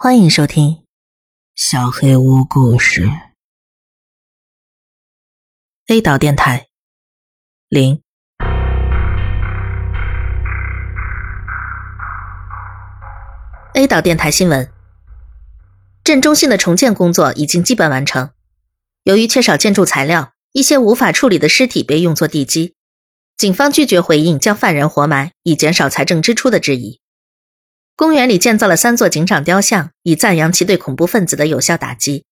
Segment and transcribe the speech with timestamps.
[0.00, 0.68] 欢迎收听
[1.56, 3.06] 《小黑屋故事》
[5.88, 6.68] A 岛电台
[7.68, 8.00] 零。
[13.74, 14.72] A 岛电台新闻：
[16.04, 18.30] 镇中心的重建工作已经基本完成。
[19.02, 22.76] 由于缺少建筑材料，一些无法处理的尸体被用作地基。
[23.36, 27.00] 警方拒绝回应将犯人活埋，以减少财政支出的质疑。
[27.98, 32.26] 公园里建造了三座警长雕像，以赞扬其对恐怖分子的有效打击。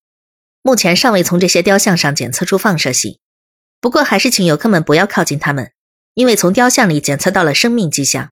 [0.62, 3.18] 目前尚未从这些雕像上检测出放射性，
[3.80, 5.72] 不过还是请游客们不要靠近他们，
[6.14, 8.30] 因为从雕像里检测到了生命迹象。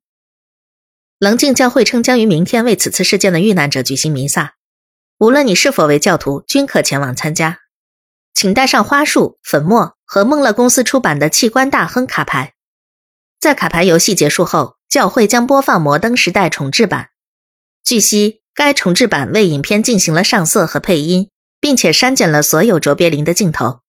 [1.18, 4.55] 棱镜教会称将于明天为此次事件的遇难者举行弥撒，
[5.19, 7.58] 无论你是否为教徒，均可前往参加。
[8.32, 12.55] 请带上花束、粉末和梦乐公司出版的器官大亨卡牌。
[13.41, 17.08] 在卡牌游戏结束后，教会将播放《摩登时代》重制版。
[17.84, 21.28] 据悉，该重制版为影片进行了上色和配音，
[21.60, 23.80] 并且删减了所有卓别林的镜头。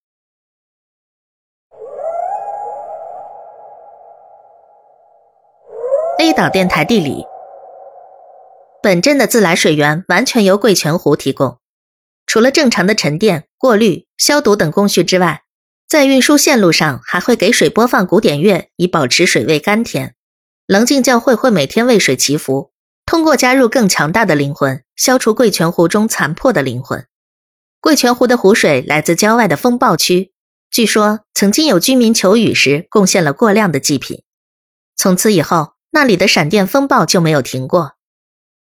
[6.18, 7.24] A 岛电台地理：
[8.82, 11.56] 本镇的自来水源完全由贵泉湖提供，
[12.26, 15.44] 除了正常的沉淀、过滤、消毒等工序之外。
[15.88, 20.14] 在运输线路上，还会给水播放古典乐，以保持水位甘甜。
[20.66, 22.72] 棱镜教会会每天为水祈福，
[23.06, 27.06] 通过加入更强大的灵魂，消除贵泉湖中残破的灵魂。
[27.80, 30.32] 贵泉湖的湖水来自郊外的风暴区，
[30.70, 34.24] 据说曾经有居民求雨时贡献了过量的祭品。
[34.96, 37.92] 从此以后，那里的闪电风暴就没有停过。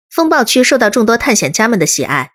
[0.10, 2.32] 风暴区受到众多探险家们的喜爱，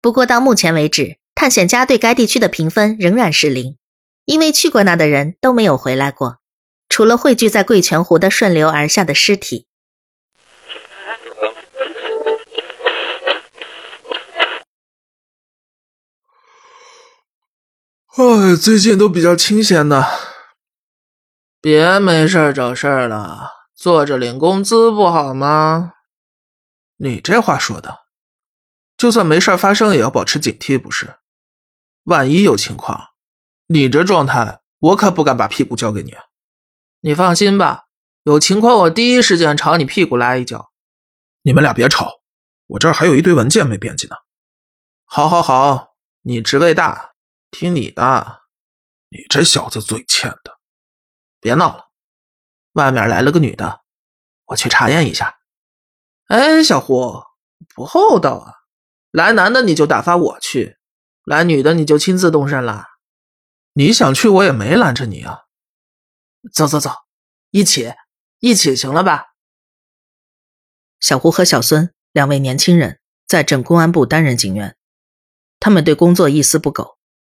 [0.00, 3.76] 不过到目前为止，探险家对该地区的评分仍然是零。
[4.24, 6.38] 因为去过那的人都没有回来过，
[6.88, 9.66] 除了汇聚在贵泉湖的顺流而下的尸体。
[18.16, 20.06] 哎，最近都比较清闲的，
[21.60, 25.94] 别没事找事儿了，坐着领工资不好吗？
[26.98, 28.04] 你这话说的，
[28.96, 31.16] 就算没事发生，也要保持警惕，不是？
[32.04, 33.08] 万一有情况。
[33.66, 36.14] 你这状态，我可不敢把屁股交给你。
[37.00, 37.86] 你放心吧，
[38.22, 40.70] 有情况我第一时间朝你屁股来一脚。
[41.42, 42.20] 你们俩别吵，
[42.68, 44.14] 我这儿还有一堆文件没编辑呢。
[45.04, 47.13] 好，好，好，你职位大，
[47.54, 48.42] 听你的。
[49.10, 50.58] 你这小子嘴欠的，
[51.38, 51.84] 别闹了。
[52.72, 53.82] 外面来了个女的，
[54.46, 55.36] 我去查验一下。
[56.26, 57.22] 哎，小胡，
[57.76, 58.52] 不厚道啊！
[59.12, 60.78] 来男的你就打发我去，
[61.24, 62.86] 来女的你就亲自动身了。
[63.74, 65.42] 你想去，我也没拦着你啊。
[66.52, 66.90] 走走走，
[67.50, 67.94] 一起，
[68.40, 69.26] 一起，行了吧？
[70.98, 72.98] 小胡和小孙两位年轻人
[73.28, 74.76] 在镇公安部担任警员，
[75.60, 76.93] 他们对工作一丝不苟。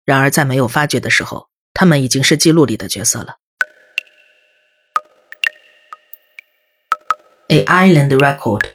[0.09, 3.37] 然而在没有发觉的时候，他们已经是记录里的角色了。
[7.49, 8.71] A Island Record。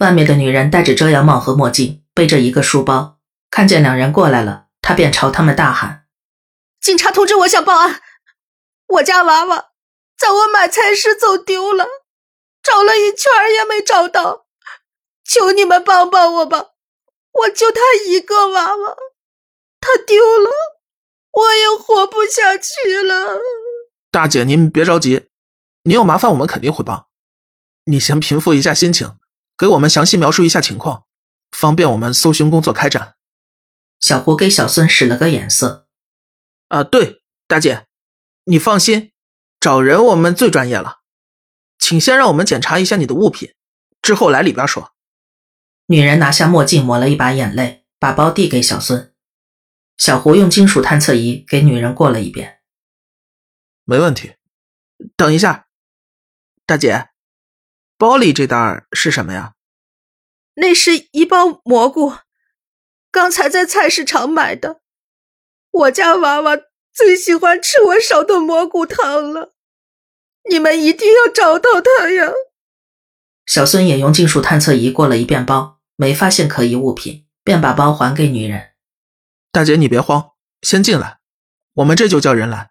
[0.00, 3.20] 外面的女人戴着遮阳帽和墨镜，背着一个书包，
[3.50, 4.66] 看见两人过来了。
[4.82, 6.04] 她便朝他们大喊
[6.78, 8.02] ：“警察同志，我想报案！
[8.88, 9.70] 我家娃娃
[10.18, 11.86] 在我买菜时走丢了，
[12.62, 14.44] 找了一圈也没找到，
[15.24, 16.72] 求你们帮帮我吧！
[17.32, 18.96] 我就他一个娃娃，
[19.80, 20.50] 他丢了，
[21.32, 23.40] 我也活不下去了。”
[24.10, 25.28] 大姐，您别着急，
[25.82, 27.06] 您有麻烦我们肯定会帮。
[27.84, 29.18] 你先平复一下心情，
[29.56, 31.04] 给我们详细描述一下情况，
[31.52, 33.14] 方便我们搜寻工作开展。
[34.00, 35.88] 小胡给小孙使了个眼色。
[36.68, 37.86] 啊，对，大姐，
[38.44, 39.12] 你放心，
[39.58, 40.98] 找人我们最专业了。
[41.78, 43.54] 请先让我们检查一下你的物品，
[44.02, 44.92] 之后来里边说。
[45.86, 49.14] 女人拿下墨镜，抹了一把眼泪，把包递给小孙。
[49.98, 52.60] 小胡用金属探测仪给女人过了一遍。
[53.84, 54.36] 没问题。
[55.16, 55.68] 等一下，
[56.64, 57.10] 大姐，
[57.96, 59.54] 包里这袋是什么呀？
[60.54, 62.14] 那是一包蘑菇。
[63.10, 64.80] 刚才在菜市场买的，
[65.70, 66.58] 我家娃娃
[66.92, 69.54] 最喜欢吃我烧的蘑菇汤了。
[70.50, 72.32] 你们一定要找到他呀！
[73.46, 78.74] 小孙也用金属探测仪过了一遍包，没发现可疑物品，便把包还给女人。
[79.50, 81.20] 大姐，你别慌，先进来，
[81.72, 82.70] 我们这就叫人来。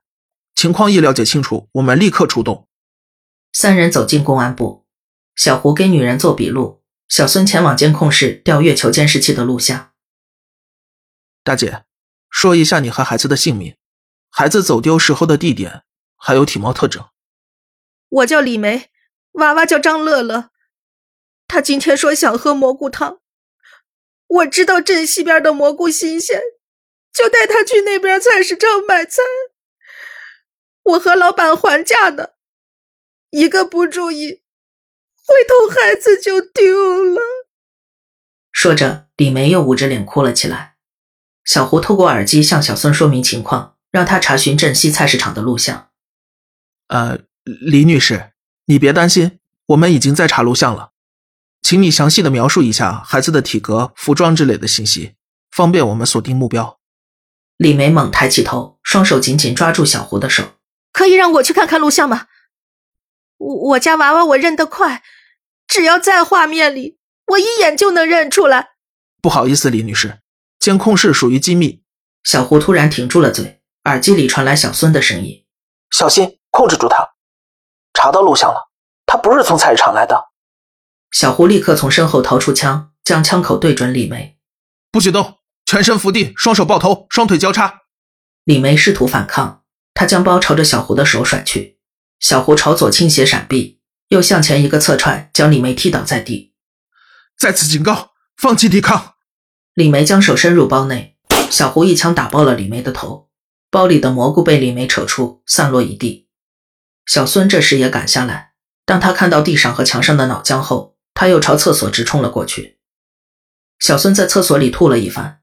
[0.54, 2.68] 情况一了解清楚，我们立刻出动。
[3.52, 4.86] 三人走进公安部，
[5.36, 9.94] 小胡给女人做笔录，小孙前往监控室调月球监视器的录像。
[11.44, 11.86] 大姐，
[12.30, 13.76] 说一下你和孩子的姓名，
[14.30, 15.84] 孩子走丢时候的地点，
[16.16, 17.08] 还有体貌特征。
[18.10, 18.92] 我叫李梅，
[19.32, 20.52] 娃娃叫张乐乐。
[21.48, 23.20] 他今天说想喝蘑菇汤，
[24.28, 26.42] 我知道镇西边的蘑菇新鲜，
[27.18, 29.24] 就带他去那边菜市场买菜。
[30.84, 32.30] 我和老板还价呢，
[33.32, 34.44] 一个不注意，
[35.26, 37.20] 回头孩子就丢了。
[38.52, 40.76] 说着，李梅又捂着脸哭了起来。
[41.44, 45.90] 小胡透过耳机向小孙说明情况，让他查询镇西菜市场的录像。
[46.90, 48.34] 呃，李女士，
[48.66, 50.92] 你别担心，我们已经在查录像了，
[51.64, 55.16] 请你详细的描述一下孩子的体格、服装之类的信息，
[55.50, 56.77] 方便我们锁定目标。
[57.58, 60.44] 李梅猛抬起头，双手紧紧抓住小胡的手。
[60.94, 62.28] 可以让我去看看录像吗？
[63.38, 65.04] 我我家娃娃我认得快，
[65.68, 68.70] 只要在画面里，我一眼就能认出来。
[69.22, 70.20] 不好意思，李女士。
[70.60, 71.84] 监控室属于机密。
[72.24, 75.46] 小胡突然停住了嘴，耳机里传来小孙的声音
[75.92, 77.12] ：“小心，控制住他。
[77.94, 78.70] 查到录像了，
[79.06, 80.30] 他不是从菜市场来的。”
[81.12, 84.38] 小胡立刻从身后掏出枪，将枪口对准李梅
[84.92, 85.37] ：“不许动，
[85.68, 87.82] 全身伏地，双手抱头，双腿交叉。”
[88.46, 91.78] 李梅试图反抗，他将包朝着小胡的手甩去，
[92.22, 96.54] 小胡朝左倾斜闪避，又向前一个侧踹，将李梅踢倒在地。
[97.38, 99.16] 再次警告，放弃抵抗。
[99.74, 101.18] 李梅将手伸入包内，
[101.52, 103.30] 小胡一枪打爆了李梅的头，
[103.70, 106.30] 包里的蘑菇被李梅扯出，散落一地。
[107.06, 108.54] 小孙这时也赶下来，
[108.86, 112.80] 当他看到地上和墙上的脑浆后，他又朝厕所直冲了过去。
[113.80, 115.42] 小孙在厕所里吐了一番，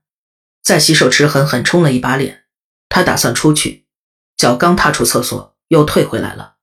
[0.64, 2.46] 在洗手池狠狠冲了一把脸。
[2.88, 3.86] 他打算出去，
[4.36, 6.56] 脚刚踏出厕所，又退回来了。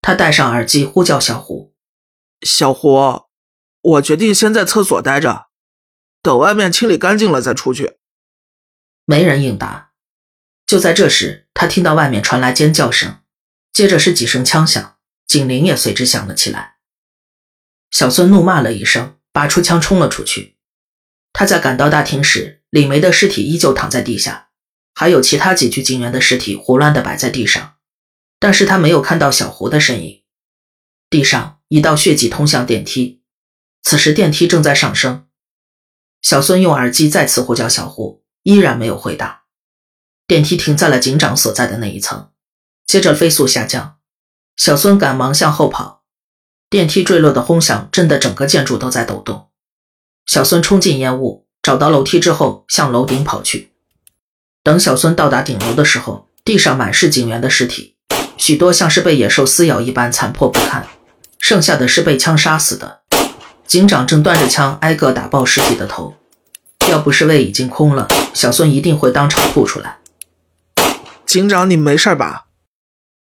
[0.00, 1.74] 他戴上耳机，呼叫小胡
[2.42, 3.26] ：“小胡，
[3.82, 5.48] 我决定先在厕所待着。”
[6.22, 7.98] 等外面清理干净了再出去。
[9.04, 9.92] 没人应答。
[10.66, 13.20] 就在这时，他听到外面传来尖叫声，
[13.72, 14.96] 接着是几声枪响，
[15.26, 16.76] 警铃也随之响了起来。
[17.90, 20.56] 小孙怒骂了一声，拔出枪冲了出去。
[21.32, 24.48] 他在赶到大厅时，李梅的尸体依旧躺在地下，
[24.94, 27.74] 还有其他几具警员的尸体胡乱的摆在地上，
[28.38, 30.22] 但是他没有看到小胡的身影。
[31.10, 33.20] 地上一道血迹通向电梯，
[33.82, 35.26] 此时电梯正在上升。
[36.22, 39.42] 小孙用耳机再次呼叫小胡，依然没有回答。
[40.26, 42.30] 电梯停在了警长所在的那一层，
[42.86, 43.98] 接着飞速下降。
[44.56, 46.04] 小孙赶忙向后跑，
[46.70, 49.50] 电梯坠落的轰响震得整个建筑都在抖动。
[50.24, 53.70] 小孙冲进烟雾，找到楼梯之后向楼顶跑去。
[54.64, 57.96] 等小孙到达顶楼的时候，地上满是警员的尸体，
[58.36, 60.86] 许多像是被野兽撕咬一般残破不堪，
[61.38, 63.02] 剩下的是被枪杀死的。
[63.64, 66.16] 警长正端着枪挨个打爆尸体的头，
[66.90, 69.98] 要不是胃已经空了，小孙一定会当场吐出来。
[71.24, 72.46] 警长，你没事吧？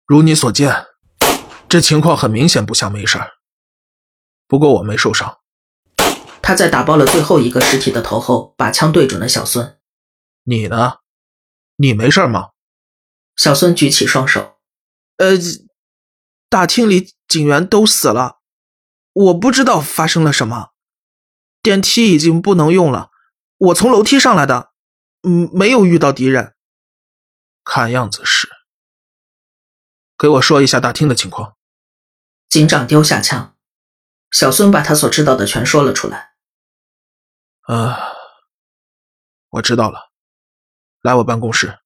[0.06, 0.86] 如你所见，
[1.68, 3.18] 这情况很明显不像没事。
[4.48, 5.38] 不过我没受伤。
[6.46, 9.80] 他在打爆了最后一个尸体的头后，把枪对准了小孙。
[10.44, 10.98] 你呢？
[11.78, 12.52] 你没事吗？
[13.36, 14.60] 小孙举起双手。
[15.18, 15.32] 呃，
[16.48, 18.42] 大厅里警员都死了。
[19.12, 20.74] 我不知道发生了什么，
[21.64, 23.10] 电梯已经不能用了。
[23.58, 24.72] 我从楼梯上来的，
[25.24, 26.54] 嗯，没有遇到敌人。
[27.64, 28.48] 看样子是。
[30.16, 31.56] 给我说一下大厅的情况。
[32.48, 33.56] 警长丢下枪，
[34.30, 36.35] 小孙把他所知道的全说了出来。
[37.68, 38.14] 啊，
[39.50, 40.12] 我知道了，
[41.02, 41.80] 来我办公室。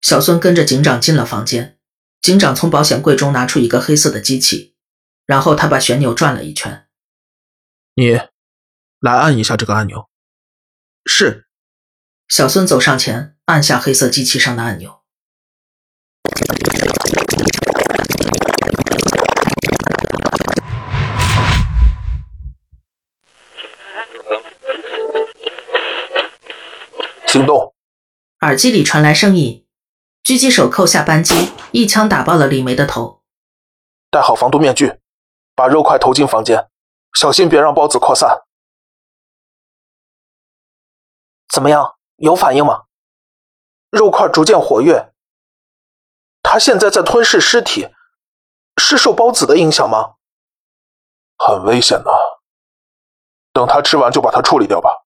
[0.00, 1.78] 小孙跟着警长进了房间，
[2.20, 4.72] 警长从保险柜中拿出一个黑色的机器。
[5.26, 6.86] 然后他把旋钮转了一圈，
[7.94, 8.12] 你
[9.00, 10.10] 来按一下这个按钮。
[11.06, 11.48] 是。
[12.28, 15.02] 小孙走上前，按下黑色机器上的按钮。
[27.34, 27.74] 行动。
[28.42, 29.66] 耳机里传来声音，
[30.22, 33.24] 狙击手扣下扳机，一枪打爆了李梅的头。
[34.08, 35.00] 戴好防毒面具。
[35.56, 36.68] 把肉块投进房间，
[37.12, 38.42] 小心别让孢子扩散。
[41.48, 41.96] 怎么样？
[42.16, 42.84] 有反应吗？
[43.90, 45.12] 肉块逐渐活跃。
[46.40, 47.88] 他现在在吞噬尸体，
[48.80, 50.14] 是受孢子的影响吗？
[51.36, 52.12] 很危险的。
[53.52, 55.03] 等他吃完就把它处理掉吧。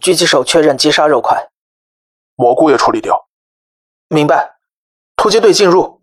[0.00, 1.50] 狙击手确认击杀肉块，
[2.34, 3.28] 蘑菇也处理掉。
[4.08, 4.56] 明白。
[5.14, 6.00] 突击队进入，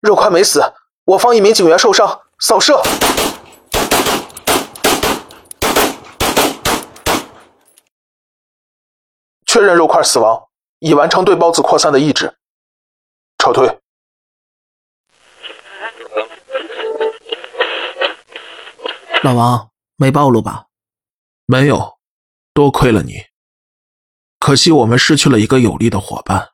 [0.00, 0.62] 肉块没死，
[1.04, 2.80] 我方一名警员受伤，扫射。
[9.44, 12.34] 确认肉块死亡，已完成对孢子扩散的抑制，
[13.36, 13.78] 撤退。
[19.22, 20.68] 老王没暴露吧？
[21.44, 21.98] 没有，
[22.60, 23.14] 多亏了你。
[24.38, 26.50] 可惜我们失去了一个有力的伙伴。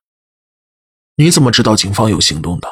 [1.17, 2.69] 你怎么知道警方有行动的？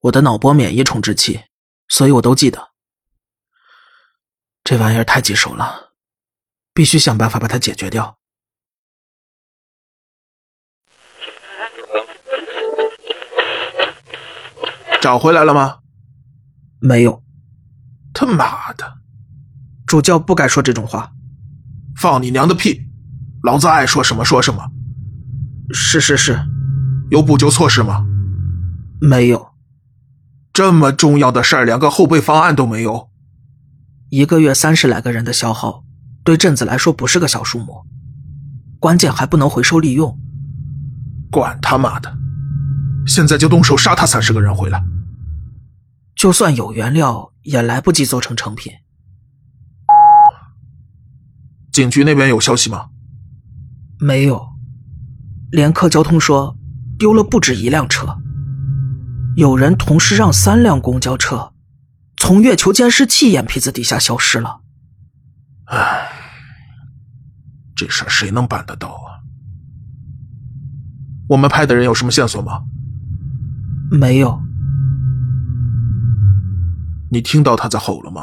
[0.00, 1.44] 我的脑波免疫重置器，
[1.88, 2.70] 所以我都记得。
[4.64, 5.92] 这玩意儿太棘手了，
[6.72, 8.18] 必须想办法把它解决掉。
[15.02, 15.80] 找回来了吗？
[16.80, 17.22] 没有。
[18.14, 19.00] 他妈的！
[19.86, 21.12] 主教不该说这种话。
[21.96, 22.88] 放你娘的屁！
[23.42, 24.70] 老子爱说什么说什么。
[25.72, 26.40] 是是是。
[27.10, 28.06] 有补救措施吗？
[29.00, 29.48] 没有。
[30.52, 33.10] 这么重要的事儿，连个后备方案都没有。
[34.10, 35.84] 一个月三十来个人的消耗，
[36.24, 37.84] 对镇子来说不是个小数目。
[38.78, 40.18] 关键还不能回收利用。
[41.30, 42.14] 管他妈的！
[43.06, 44.84] 现在就动手杀他三十个人回来。
[46.14, 48.72] 就算有原料，也来不及做成成品。
[51.72, 52.90] 警局那边有消息吗？
[53.98, 54.46] 没有。
[55.50, 56.56] 联客交通说，
[56.98, 58.18] 丢了不止一辆车。
[59.36, 61.54] 有人同时让三辆公交车
[62.18, 64.60] 从月球监视器眼皮子底下消失了。
[65.64, 66.10] 唉，
[67.74, 69.24] 这事儿谁能办得到啊？
[71.28, 72.64] 我们派的人有什么线索吗？
[73.90, 74.42] 没有。
[77.10, 78.22] 你听到他在吼了吗？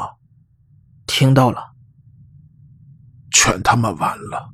[1.06, 1.69] 听到了。
[3.30, 4.50] 全他妈完了！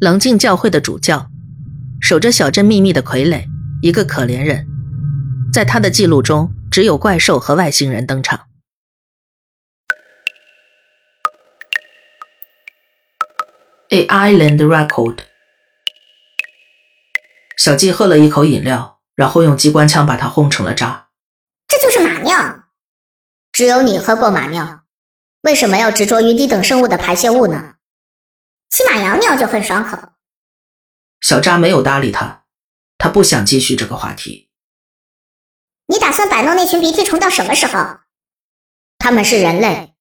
[0.00, 1.30] 棱镜教会的主教，
[2.00, 3.46] 守着小镇秘密的傀儡，
[3.82, 4.66] 一个可怜人，
[5.52, 8.48] 在他的记录中，只有怪兽和外星人登场。
[13.90, 15.18] A Island Record。
[17.58, 21.10] 小季喝了一口饮料，然后用机关枪把它轰成了渣。
[21.68, 22.64] 这就是马尿，
[23.52, 24.81] 只有你喝过马尿，
[25.42, 27.74] 为什么要执着于低等生物的排泄物呢？
[28.70, 29.98] 起码羊尿就很爽口。
[31.20, 32.44] 小渣没有搭理他，
[32.96, 34.50] 他不想继续这个话题。
[35.86, 37.98] 你打算摆弄那群鼻涕虫到什么时候？
[38.98, 39.94] 他们是人类，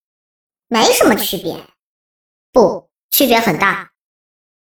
[0.68, 1.66] 没什么区别。
[2.52, 3.92] 不，区别很大。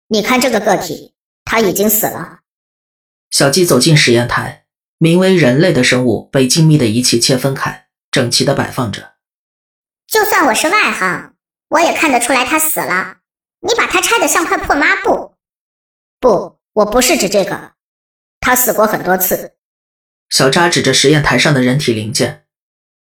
[0.07, 1.13] 你看这个个体，
[1.43, 2.39] 他已经死了。
[3.29, 4.65] 小鸡走进实验台，
[4.97, 9.10] 名为人类的生物被精密的仪器切分开，整齐的摆放着。
[10.11, 11.35] 就算我是外行，
[11.69, 13.19] 我也看得出来他死了。
[13.61, 15.35] 你把他拆得像块破抹布。
[16.19, 17.71] 不，我不是指这个。
[18.41, 19.53] 他死过很多次。
[20.29, 22.45] 小扎指着实验台上的人体零件，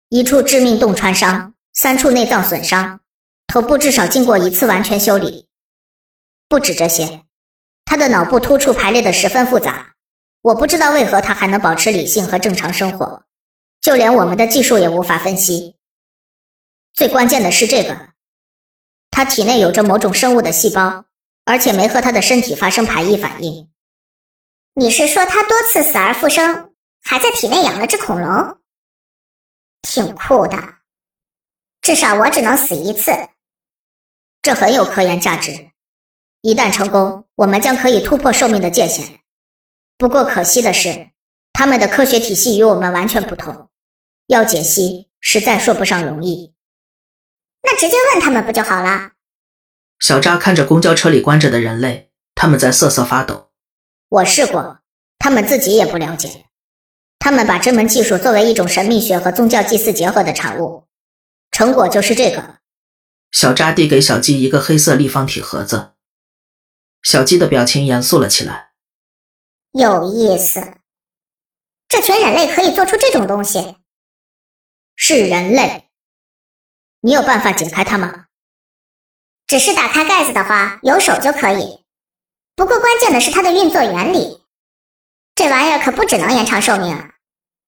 [0.09, 3.01] 一处致命洞穿伤，三处内脏损伤，
[3.47, 5.49] 头部至少经过一次完全修理。
[6.49, 7.25] 不止这些，
[7.85, 9.93] 他的脑部突触排列的十分复杂。
[10.41, 13.25] 我不知道为何他还能保持理性和正常生活，
[13.83, 15.77] 就连我们的技术也无法分析。
[16.97, 18.09] 最关键的是这个，
[19.11, 21.05] 他体内有着某种生物的细胞，
[21.45, 23.71] 而且没和他的身体发生排异反应。
[24.73, 26.73] 你是说他多次死而复生，
[27.03, 28.59] 还在体内养了只恐龙？
[29.83, 30.57] 挺酷的，
[31.83, 33.13] 至少我只能死一次，
[34.41, 35.73] 这很有科研价值。
[36.41, 39.21] 一旦成功，我们将可以突破寿命的界限。
[39.99, 41.11] 不过可惜的是，
[41.53, 43.69] 他们的科学体系与我们完全不同，
[44.29, 46.56] 要解析实在说不上容易。
[47.67, 49.11] 那直接问他们不就好了？
[49.99, 53.51] 小扎看着公交车里关着的人类，他们在瑟瑟发抖。
[54.09, 54.79] 我试过，
[55.19, 56.47] 他们自己也不了解。
[57.19, 60.85] 他们把这门技术作为一种神秘学和宗教祭祀结合的产物，
[61.51, 62.59] 成果就是这个。
[63.33, 65.95] 小扎递给小鸡一个黑色立方体盒子，
[67.03, 68.71] 小鸡的表情严肃了起来。
[69.73, 70.75] 有意思，
[71.89, 73.77] 这群人类可以做出这种东西。
[74.95, 75.86] 是人类，
[77.07, 78.27] 你有办法解开它吗？
[79.47, 81.85] 只是打开盖子的话，有手就可以。
[82.57, 84.43] 不过关键的是它的运作原理。
[85.37, 87.15] 这玩意儿可不只能延长寿命啊，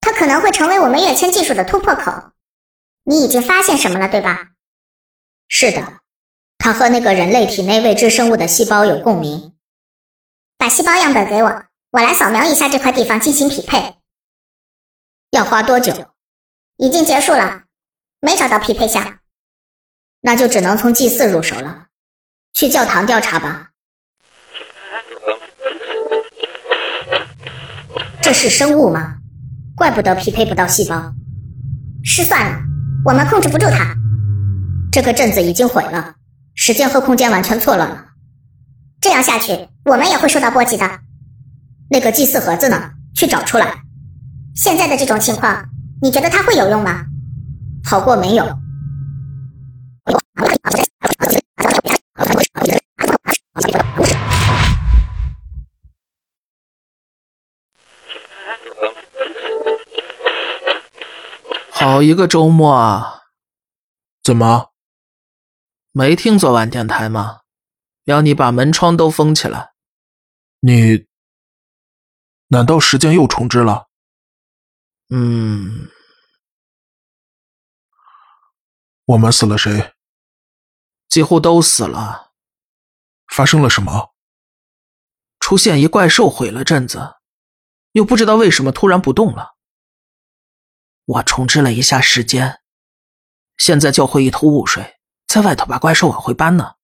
[0.00, 2.32] 它可能会成为我们跃迁技术的突破口。
[3.04, 4.48] 你已经发现什么了，对吧？
[5.46, 6.00] 是的，
[6.58, 9.54] 它和那个人类体内未知生物的细胞有共鸣。
[10.56, 11.64] 把细胞样本给我。
[11.92, 13.98] 我来扫描一下这块地方进行匹配，
[15.30, 15.92] 要花多久？
[16.78, 17.66] 已经结束了，
[18.18, 19.20] 没找到匹配项，
[20.28, 21.86] 那就只能从祭祀入手了。
[22.52, 23.70] 去教堂调查吧。
[28.20, 29.14] 这是生物吗？
[29.74, 31.14] 怪不得匹配不到细胞。
[32.04, 32.58] 失算了，
[33.06, 33.96] 我们控制不住它。
[34.92, 36.16] 这个镇子已经毁了，
[36.54, 38.08] 时间和空间完全错乱了。
[39.00, 41.00] 这样下去，我们也会受到波及的。
[41.88, 42.90] 那个祭祀盒子呢？
[43.14, 43.80] 去找出来。
[44.54, 45.70] 现在的这种情况，
[46.02, 47.06] 你觉得它会有用吗？
[47.82, 48.58] 好过没有。
[61.98, 63.22] 好一个周末啊！
[64.22, 64.72] 怎么？
[65.90, 67.40] 没听昨晚电台吗？
[68.04, 69.72] 要你把门窗都封起来。
[70.60, 71.08] 你
[72.50, 73.88] 难道时间又重置了？
[75.08, 75.90] 嗯。
[79.06, 79.92] 我们死了谁？
[81.08, 82.30] 几乎都死了。
[83.26, 84.14] 发生了什么？
[85.40, 87.16] 出现一怪兽毁了镇子，
[87.90, 89.57] 又不知道为什么突然不动了。
[91.08, 92.60] 我重置了一下时间，
[93.56, 96.74] 现在教会一头雾水，在外头把怪兽往回搬呢。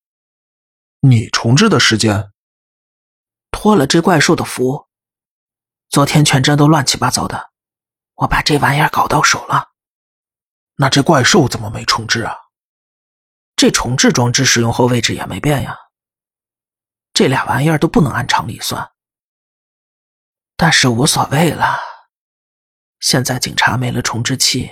[1.01, 2.33] 你重置的时间，
[3.51, 4.89] 托了这怪兽的福。
[5.91, 7.51] 昨天全镇都乱七八糟的，
[8.15, 9.73] 我把这玩意儿搞到手了。
[10.77, 12.35] 那这怪兽怎么没重置啊？
[13.57, 15.77] 这重置装置使用后位置也没变呀。
[17.13, 18.91] 这俩玩意儿都不能按常理算，
[20.57, 21.94] 但是无所谓了。
[23.05, 24.71] 现在警察没了重置器，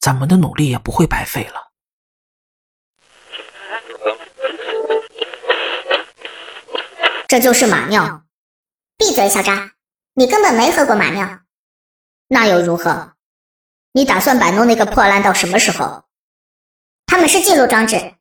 [0.00, 1.70] 咱们的努力也不会白费了。
[7.28, 8.24] 这就是马尿！
[8.98, 9.74] 闭嘴，小渣！
[10.14, 11.38] 你根本没喝过马尿，
[12.26, 13.12] 那又如何？
[13.92, 16.02] 你打算摆弄那个破烂到什么时候？
[17.06, 18.16] 他们是记录装置，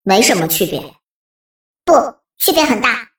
[0.00, 0.80] 没什么区别。
[1.84, 1.92] 不，
[2.38, 3.10] 区别很大。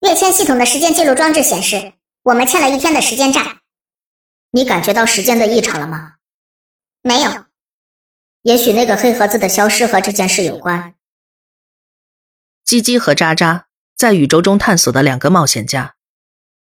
[0.00, 3.61] 跃迁系统的时间记录装置显示，我们欠了一天的时间债。
[4.54, 6.16] 你感觉到时间的异常了吗？
[7.00, 7.46] 没有。
[8.42, 10.94] 也许那个黑盒子的消失和这件事有关。
[12.66, 13.66] 叽叽和渣渣
[13.96, 15.94] 在宇宙中探索的两个冒险家，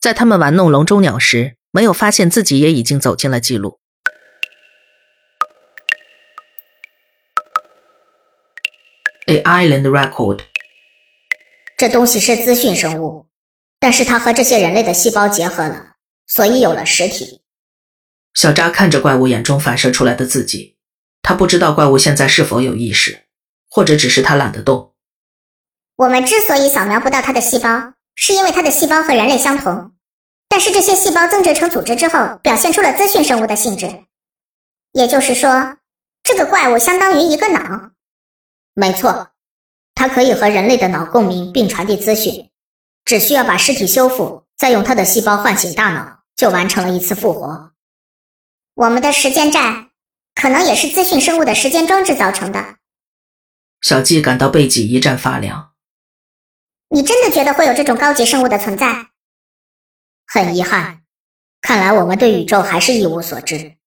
[0.00, 3.78] 在他们玩弄笼中鸟时，没有发现自己也已经走进了记录。
[9.26, 10.40] A island record。
[11.76, 13.26] 这东西是资讯生物，
[13.78, 15.94] 但是它和这些人类的细胞结合了，
[16.26, 17.42] 所以有了实体。
[18.36, 20.76] 小扎看着怪物眼中反射出来的自己，
[21.22, 23.24] 他不知道怪物现在是否有意识，
[23.70, 24.92] 或者只是他懒得动。
[25.96, 29.92] 我们之所以扫描不到他的细胞，是因为他的细胞和人类相同，
[30.50, 34.04] 但是这些细胞增殖成组织之后，表现出了资讯生物的性质。
[34.92, 35.78] 也就是说，
[36.22, 37.92] 这个怪物相当于一个脑。
[38.74, 39.28] 没错，
[39.94, 42.50] 它可以和人类的脑共鸣并传递资讯，
[43.06, 47.72] 只需要把尸体修复，再用它的细胞唤醒大脑，就完成了一次复活。
[48.76, 49.88] 我们的时间站，
[50.34, 52.76] 可能也是资讯生物的时间装置造成的。
[53.80, 55.72] 小季感到背脊一阵发凉。
[56.90, 59.08] 你真的觉得会有这种高级生物的存在？
[60.26, 61.04] 很遗憾，
[61.62, 63.78] 看来我们对宇宙还是一无所知。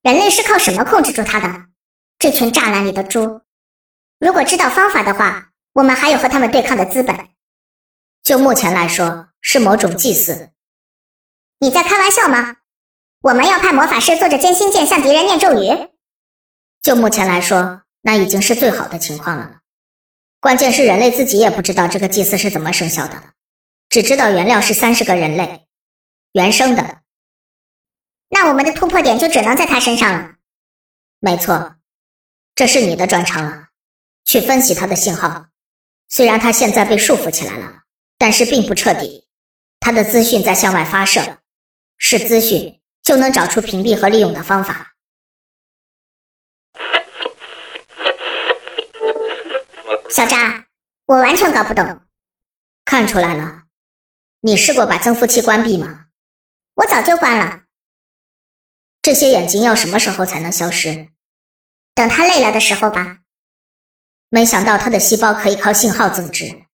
[0.00, 1.66] 人类是靠什么控制住它的？
[2.18, 3.42] 这群栅栏里的猪。
[4.18, 7.28] 如果知道方法的话，我们还有和他们对抗的资本。
[8.22, 10.52] 就目前来说，是某种祭祀。
[11.58, 12.56] 你在开玩笑吗？
[13.24, 15.88] 我们要派魔法师坐着尖心剑向敌人念咒语。
[16.82, 19.60] 就目前来说，那已经是最好的情况了。
[20.40, 23.32] 关键是人类自己也不知道这个祭祀是怎么生效的，
[23.88, 25.66] 只知道原料是三十个人类
[26.34, 26.98] 原生的。
[28.28, 30.34] 那我们的突破点就只能在他身上了。
[31.18, 31.76] 没错，
[32.54, 33.68] 这是你的专长了，
[34.26, 35.46] 去分析他的信号。
[36.10, 37.84] 虽然他现在被束缚起来了，
[38.18, 39.26] 但是并不彻底。
[39.80, 41.38] 他的资讯在向外发射，
[41.96, 42.82] 是资讯。
[43.04, 44.94] 就能找出屏蔽和利用的方法。
[50.08, 50.66] 小扎，
[51.06, 52.00] 我完全搞不懂。
[52.84, 53.64] 看出来了，
[54.40, 56.06] 你试过把增幅器关闭吗？
[56.74, 57.64] 我早就关了。
[59.02, 61.08] 这些眼睛要什么时候才能消失？
[61.94, 63.18] 等他累了的时候吧。
[64.30, 66.64] 没想到他的细胞可以靠信号增殖。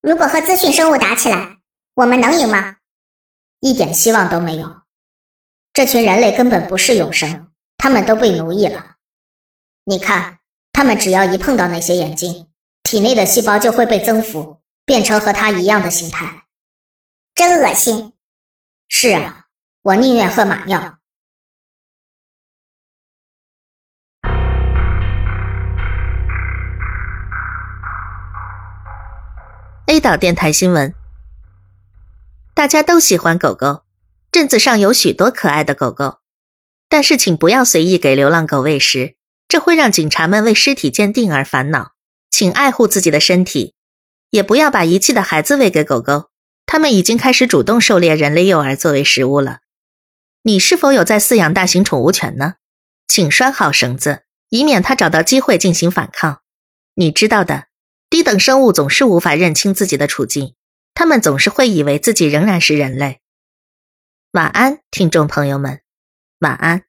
[0.00, 1.58] 如果和资讯生物打起来，
[1.94, 2.78] 我们能赢吗？
[3.60, 4.83] 一点希望都没有。
[5.74, 8.94] 这群人类根本不是永生，他们都被奴役了。
[9.82, 10.38] 你看，
[10.72, 12.46] 他们只要一碰到那些眼睛，
[12.84, 16.44] 体内的细胞就会被增幅，变成和他一样的形态。
[17.34, 18.12] 真恶心！
[18.88, 19.46] 是啊，
[19.82, 20.98] 我宁愿喝马尿。
[29.88, 30.94] A 岛电台新闻：
[32.54, 33.83] 大家都喜欢狗狗。
[34.34, 36.18] 镇子上有许多可爱的狗狗，
[36.88, 39.14] 但是请不要随意给流浪狗喂食，
[39.46, 41.92] 这会让警察们为尸体鉴定而烦恼。
[42.32, 43.74] 请爱护自己的身体，
[44.30, 46.30] 也不要把遗弃的孩子喂给狗狗，
[46.66, 49.60] 它们已经开始主动狩猎人类幼儿作为食物了。
[50.42, 52.54] 你是否有在饲养大型宠物犬呢？
[53.06, 56.40] 请拴好绳子，以免它找到机会进行反抗。
[56.96, 57.66] 你知道的，
[58.10, 60.56] 低等生物总是无法认清自己的处境，
[60.92, 63.20] 它们总是会以为自己仍然是人类。
[64.34, 65.80] 晚安，听众朋友们，
[66.40, 66.82] 晚安。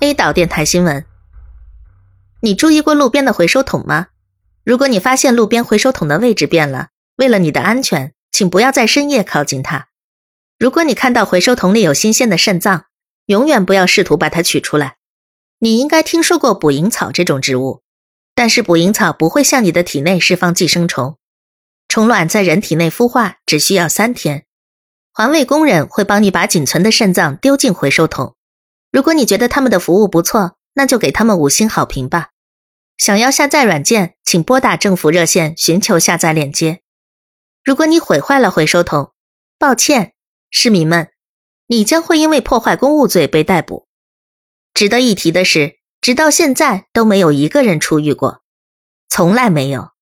[0.00, 1.04] A 岛电台新闻：
[2.40, 4.06] 你注意过路边的回收桶吗？
[4.64, 9.88] 如果你发现路边回收桶的位置变了，为了你的安全，请不要在深夜靠近它。
[10.58, 12.86] 如果你看到回收桶里有新鲜的肾脏，
[13.26, 14.96] 永远不要试图把它取出来。
[15.58, 17.82] 你应该听说过捕蝇草这种植物，
[18.38, 21.18] 但是捕蝇草不会向你的体内释放寄生虫。
[21.88, 24.44] 虫卵在人体内孵化只需要三天。
[25.12, 28.36] 环卫工人会帮你把仅存的肾脏丢进回收桶。
[28.92, 32.28] 如果你觉得他们的服务不错，那就给他们五星好评吧。
[32.96, 36.82] 想要下载软件，请拨打政府热线寻求下载链接。
[37.64, 39.10] 如果你毁坏了回收桶，
[39.58, 40.12] 抱歉，
[40.52, 41.08] 市民们，
[41.66, 43.88] 你将会因为破坏公务罪被逮捕。
[44.72, 48.42] 值得一提的是，直到现在都没有一个人出狱过，
[49.08, 49.92] 从来没有。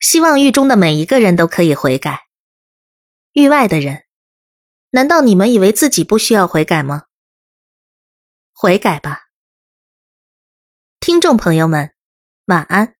[0.00, 2.26] 希望狱中的每一个人都可以悔改。
[3.32, 4.04] 狱外的人，
[4.90, 7.04] 难道你们以为自己不需要悔改吗？
[8.52, 9.28] 悔改吧，
[11.00, 11.94] 听众朋友们，
[12.46, 12.94] 晚安。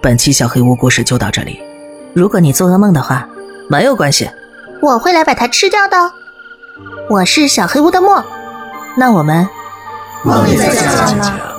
[0.00, 1.67] 本期小黑屋故事就到这里。
[2.14, 3.28] 如果你做噩梦的话，
[3.68, 4.30] 没有关系，
[4.80, 5.96] 我会来把它吃掉的。
[7.08, 8.24] 我是小黑屋的墨，
[8.96, 9.48] 那我们
[10.24, 11.57] 梦里再见了。